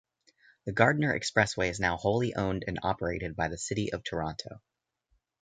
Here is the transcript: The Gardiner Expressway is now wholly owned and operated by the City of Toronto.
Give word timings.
The 0.65 0.71
Gardiner 0.71 1.13
Expressway 1.13 1.69
is 1.69 1.79
now 1.79 1.95
wholly 1.95 2.33
owned 2.33 2.63
and 2.65 2.79
operated 2.81 3.35
by 3.35 3.49
the 3.49 3.57
City 3.59 3.93
of 3.93 4.03
Toronto. 4.03 4.59